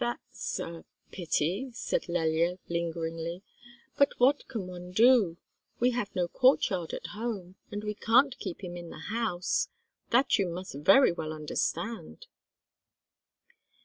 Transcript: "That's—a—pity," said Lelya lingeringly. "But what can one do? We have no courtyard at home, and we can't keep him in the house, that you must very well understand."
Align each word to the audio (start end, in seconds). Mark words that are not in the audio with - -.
"That's—a—pity," 0.00 1.70
said 1.72 2.08
Lelya 2.08 2.58
lingeringly. 2.68 3.42
"But 3.96 4.08
what 4.18 4.48
can 4.48 4.66
one 4.66 4.90
do? 4.90 5.36
We 5.78 5.92
have 5.92 6.16
no 6.16 6.26
courtyard 6.26 6.92
at 6.92 7.06
home, 7.14 7.54
and 7.70 7.84
we 7.84 7.94
can't 7.94 8.36
keep 8.40 8.64
him 8.64 8.76
in 8.76 8.88
the 8.90 8.98
house, 8.98 9.68
that 10.10 10.36
you 10.36 10.48
must 10.48 10.74
very 10.80 11.12
well 11.12 11.32
understand." 11.32 12.26